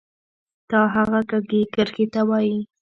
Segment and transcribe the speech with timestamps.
[0.69, 2.59] تا هغه کږې کرښې ته وایې